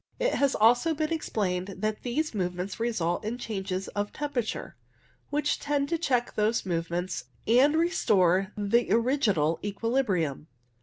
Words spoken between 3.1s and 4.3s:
in changes of